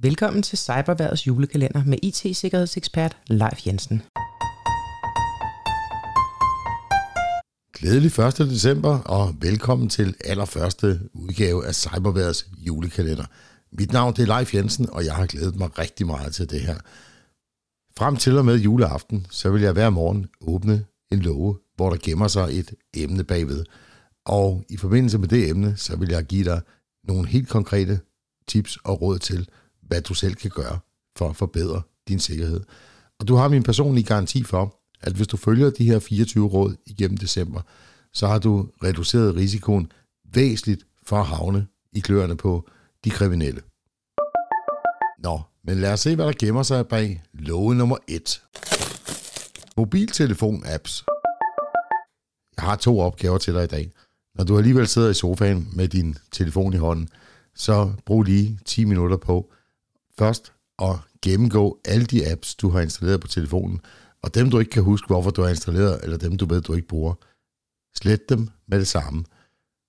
[0.00, 4.02] Velkommen til Cyberværdets julekalender med IT-sikkerhedsekspert Leif Jensen.
[7.72, 8.38] Glædelig 1.
[8.38, 13.24] december, og velkommen til allerførste udgave af Cyberværdets julekalender.
[13.72, 16.60] Mit navn det er Leif Jensen, og jeg har glædet mig rigtig meget til det
[16.60, 16.78] her.
[17.96, 21.96] Frem til og med juleaften, så vil jeg hver morgen åbne en låge, hvor der
[22.02, 23.64] gemmer sig et emne bagved.
[24.24, 26.60] Og i forbindelse med det emne, så vil jeg give dig
[27.04, 28.00] nogle helt konkrete
[28.48, 29.48] tips og råd til,
[29.88, 30.78] hvad du selv kan gøre
[31.16, 32.60] for at forbedre din sikkerhed.
[33.20, 36.76] Og du har min personlige garanti for, at hvis du følger de her 24 råd
[36.86, 37.60] igennem december,
[38.12, 39.92] så har du reduceret risikoen
[40.32, 42.68] væsentligt for at havne i kløerne på
[43.04, 43.60] de kriminelle.
[45.18, 48.42] Nå, men lad os se, hvad der gemmer sig bag låge nummer 1.
[49.76, 51.04] Mobiltelefon-apps.
[52.56, 53.92] Jeg har to opgaver til dig i dag.
[54.34, 57.08] Når du alligevel sidder i sofaen med din telefon i hånden,
[57.54, 59.52] så brug lige 10 minutter på
[60.18, 63.80] først at gennemgå alle de apps, du har installeret på telefonen,
[64.22, 66.74] og dem du ikke kan huske, hvorfor du har installeret, eller dem du ved, du
[66.74, 67.14] ikke bruger.
[67.96, 69.24] Slet dem med det samme.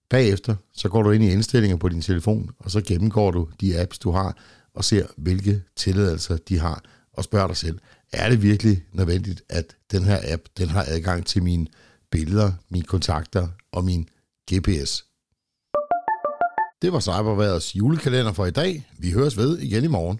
[0.09, 3.81] Bagefter, så går du ind i indstillinger på din telefon, og så gennemgår du de
[3.81, 4.37] apps, du har,
[4.73, 6.83] og ser, hvilke tilladelser de har,
[7.13, 7.79] og spørger dig selv,
[8.13, 11.67] er det virkelig nødvendigt, at den her app, den har adgang til mine
[12.11, 14.09] billeder, mine kontakter og min
[14.53, 15.08] GPS?
[16.81, 18.87] Det var Cyberværets julekalender for i dag.
[18.97, 20.19] Vi høres ved igen i morgen.